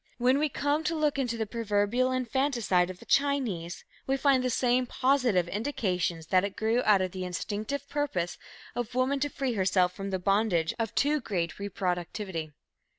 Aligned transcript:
When 0.17 0.39
we 0.39 0.49
come 0.49 0.83
to 0.85 0.95
look 0.95 1.19
into 1.19 1.37
the 1.37 1.45
proverbial 1.45 2.11
infanticide 2.11 2.89
of 2.89 2.97
the 2.97 3.05
Chinese, 3.05 3.85
we 4.07 4.17
find 4.17 4.43
the 4.43 4.49
same 4.49 4.87
positive 4.87 5.47
indications 5.47 6.25
that 6.33 6.43
it 6.43 6.55
grew 6.55 6.81
out 6.85 7.01
of 7.03 7.11
the 7.11 7.23
instinctive 7.23 7.87
purpose 7.87 8.39
of 8.73 8.95
woman 8.95 9.19
to 9.19 9.29
free 9.29 9.53
herself 9.53 9.93
from 9.93 10.09
the 10.09 10.17
bondage 10.17 10.73
of 10.79 10.95
too 10.95 11.19
great 11.21 11.57
reproductivity. 11.59 12.51